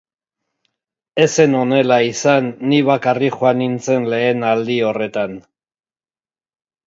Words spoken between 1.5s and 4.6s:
honela izan ni bakarrik joan nintzen lehen